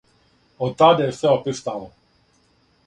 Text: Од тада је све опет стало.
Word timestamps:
Од 0.67 0.73
тада 0.79 1.07
је 1.11 1.13
све 1.19 1.31
опет 1.37 1.61
стало. 1.61 1.93